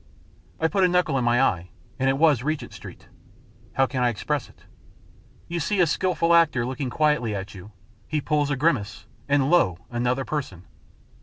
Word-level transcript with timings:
I 0.59 0.67
put 0.67 0.83
a 0.83 0.87
knuckle 0.87 1.15
in 1.19 1.23
my 1.23 1.39
eye, 1.39 1.69
and 1.99 2.09
it 2.09 2.17
was 2.17 2.41
Regent 2.41 2.73
Street. 2.73 3.07
How 3.73 3.85
can 3.85 4.01
I 4.01 4.09
express 4.09 4.49
it? 4.49 4.63
You 5.47 5.59
see 5.59 5.79
a 5.79 5.85
skilful 5.85 6.33
actor 6.33 6.65
looking 6.65 6.89
quietly 6.89 7.35
at 7.35 7.53
you, 7.53 7.71
he 8.07 8.19
pulls 8.19 8.49
a 8.49 8.55
grimace, 8.55 9.05
and 9.29 9.51
lo! 9.51 9.77
another 9.91 10.25
person. 10.25 10.65